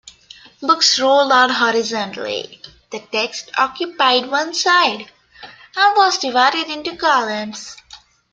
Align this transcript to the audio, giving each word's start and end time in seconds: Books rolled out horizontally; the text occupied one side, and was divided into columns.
Books 0.63 0.99
rolled 0.99 1.31
out 1.31 1.51
horizontally; 1.51 2.59
the 2.91 3.01
text 3.11 3.51
occupied 3.55 4.31
one 4.31 4.51
side, 4.51 5.01
and 5.75 5.95
was 5.95 6.17
divided 6.17 6.71
into 6.71 6.97
columns. 6.97 7.77